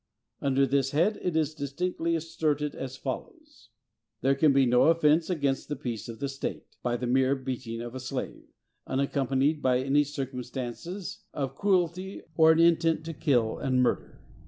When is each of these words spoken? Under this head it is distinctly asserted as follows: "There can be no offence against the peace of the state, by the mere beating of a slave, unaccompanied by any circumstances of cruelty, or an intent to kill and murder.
Under 0.41 0.65
this 0.65 0.89
head 0.97 1.19
it 1.21 1.35
is 1.37 1.53
distinctly 1.53 2.15
asserted 2.15 2.73
as 2.73 2.97
follows: 2.97 3.69
"There 4.21 4.33
can 4.33 4.51
be 4.51 4.65
no 4.65 4.85
offence 4.85 5.29
against 5.29 5.69
the 5.69 5.75
peace 5.75 6.09
of 6.09 6.17
the 6.19 6.27
state, 6.27 6.65
by 6.81 6.97
the 6.97 7.05
mere 7.05 7.35
beating 7.35 7.81
of 7.81 7.93
a 7.93 7.99
slave, 7.99 8.47
unaccompanied 8.87 9.61
by 9.61 9.77
any 9.77 10.03
circumstances 10.03 11.19
of 11.35 11.53
cruelty, 11.53 12.23
or 12.35 12.51
an 12.51 12.57
intent 12.57 13.05
to 13.05 13.13
kill 13.13 13.59
and 13.59 13.83
murder. 13.83 14.19